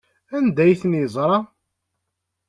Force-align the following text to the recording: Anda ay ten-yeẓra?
Anda 0.37 0.61
ay 0.63 0.73
ten-yeẓra? 0.81 1.37